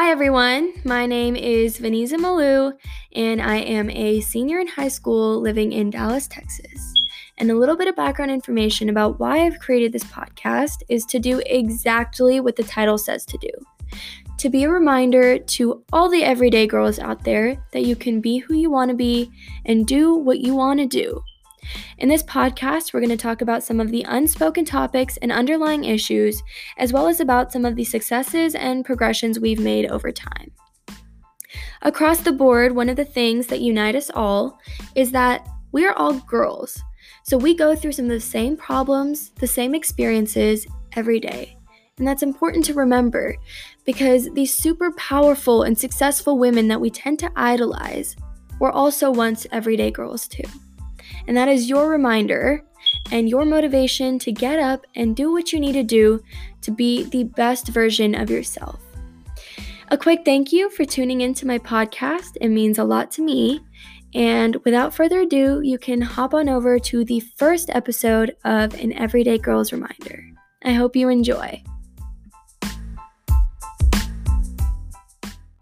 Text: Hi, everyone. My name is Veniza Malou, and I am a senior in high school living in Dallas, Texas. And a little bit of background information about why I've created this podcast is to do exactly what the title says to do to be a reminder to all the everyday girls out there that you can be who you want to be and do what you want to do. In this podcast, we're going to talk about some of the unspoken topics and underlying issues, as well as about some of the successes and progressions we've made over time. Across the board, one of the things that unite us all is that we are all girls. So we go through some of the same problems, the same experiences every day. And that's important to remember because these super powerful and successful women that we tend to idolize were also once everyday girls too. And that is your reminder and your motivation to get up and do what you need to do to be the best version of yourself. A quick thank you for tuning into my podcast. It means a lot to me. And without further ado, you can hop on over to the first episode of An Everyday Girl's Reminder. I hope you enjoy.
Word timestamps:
Hi, 0.00 0.10
everyone. 0.10 0.72
My 0.82 1.04
name 1.04 1.36
is 1.36 1.78
Veniza 1.78 2.14
Malou, 2.14 2.72
and 3.14 3.42
I 3.42 3.56
am 3.56 3.90
a 3.90 4.22
senior 4.22 4.58
in 4.58 4.66
high 4.66 4.88
school 4.88 5.38
living 5.42 5.72
in 5.72 5.90
Dallas, 5.90 6.26
Texas. 6.26 6.94
And 7.36 7.50
a 7.50 7.54
little 7.54 7.76
bit 7.76 7.86
of 7.86 7.96
background 7.96 8.30
information 8.30 8.88
about 8.88 9.20
why 9.20 9.44
I've 9.44 9.58
created 9.58 9.92
this 9.92 10.04
podcast 10.04 10.84
is 10.88 11.04
to 11.04 11.18
do 11.18 11.42
exactly 11.44 12.40
what 12.40 12.56
the 12.56 12.62
title 12.62 12.96
says 12.96 13.26
to 13.26 13.36
do 13.36 13.50
to 14.38 14.48
be 14.48 14.64
a 14.64 14.70
reminder 14.70 15.38
to 15.38 15.84
all 15.92 16.08
the 16.08 16.24
everyday 16.24 16.66
girls 16.66 16.98
out 16.98 17.22
there 17.24 17.62
that 17.72 17.84
you 17.84 17.94
can 17.94 18.22
be 18.22 18.38
who 18.38 18.54
you 18.54 18.70
want 18.70 18.90
to 18.90 18.96
be 18.96 19.30
and 19.66 19.86
do 19.86 20.14
what 20.14 20.40
you 20.40 20.54
want 20.54 20.80
to 20.80 20.86
do. 20.86 21.22
In 21.98 22.08
this 22.08 22.22
podcast, 22.22 22.92
we're 22.92 23.00
going 23.00 23.10
to 23.10 23.16
talk 23.16 23.42
about 23.42 23.62
some 23.62 23.80
of 23.80 23.90
the 23.90 24.04
unspoken 24.08 24.64
topics 24.64 25.16
and 25.18 25.30
underlying 25.30 25.84
issues, 25.84 26.42
as 26.78 26.92
well 26.92 27.08
as 27.08 27.20
about 27.20 27.52
some 27.52 27.64
of 27.64 27.76
the 27.76 27.84
successes 27.84 28.54
and 28.54 28.84
progressions 28.84 29.38
we've 29.38 29.60
made 29.60 29.90
over 29.90 30.10
time. 30.12 30.50
Across 31.82 32.20
the 32.20 32.32
board, 32.32 32.74
one 32.74 32.88
of 32.88 32.96
the 32.96 33.04
things 33.04 33.46
that 33.46 33.60
unite 33.60 33.94
us 33.94 34.10
all 34.14 34.58
is 34.94 35.10
that 35.12 35.48
we 35.72 35.86
are 35.86 35.94
all 35.94 36.14
girls. 36.20 36.82
So 37.22 37.36
we 37.36 37.54
go 37.54 37.74
through 37.74 37.92
some 37.92 38.06
of 38.06 38.10
the 38.10 38.20
same 38.20 38.56
problems, 38.56 39.30
the 39.30 39.46
same 39.46 39.74
experiences 39.74 40.66
every 40.94 41.20
day. 41.20 41.56
And 41.98 42.08
that's 42.08 42.22
important 42.22 42.64
to 42.64 42.74
remember 42.74 43.36
because 43.84 44.30
these 44.32 44.54
super 44.54 44.90
powerful 44.92 45.62
and 45.62 45.78
successful 45.78 46.38
women 46.38 46.66
that 46.68 46.80
we 46.80 46.90
tend 46.90 47.18
to 47.18 47.30
idolize 47.36 48.16
were 48.58 48.72
also 48.72 49.10
once 49.10 49.46
everyday 49.52 49.90
girls 49.90 50.26
too. 50.26 50.44
And 51.26 51.36
that 51.36 51.48
is 51.48 51.68
your 51.68 51.88
reminder 51.88 52.64
and 53.12 53.28
your 53.28 53.44
motivation 53.44 54.18
to 54.20 54.32
get 54.32 54.58
up 54.58 54.86
and 54.94 55.16
do 55.16 55.32
what 55.32 55.52
you 55.52 55.60
need 55.60 55.72
to 55.72 55.82
do 55.82 56.22
to 56.62 56.70
be 56.70 57.04
the 57.04 57.24
best 57.24 57.68
version 57.68 58.14
of 58.14 58.30
yourself. 58.30 58.80
A 59.90 59.98
quick 59.98 60.20
thank 60.24 60.52
you 60.52 60.70
for 60.70 60.84
tuning 60.84 61.20
into 61.20 61.46
my 61.46 61.58
podcast. 61.58 62.36
It 62.40 62.48
means 62.48 62.78
a 62.78 62.84
lot 62.84 63.10
to 63.12 63.22
me. 63.22 63.60
And 64.14 64.56
without 64.64 64.94
further 64.94 65.20
ado, 65.20 65.60
you 65.62 65.78
can 65.78 66.00
hop 66.00 66.34
on 66.34 66.48
over 66.48 66.78
to 66.78 67.04
the 67.04 67.20
first 67.20 67.70
episode 67.70 68.36
of 68.44 68.74
An 68.74 68.92
Everyday 68.92 69.38
Girl's 69.38 69.72
Reminder. 69.72 70.24
I 70.64 70.72
hope 70.72 70.96
you 70.96 71.08
enjoy. 71.08 71.62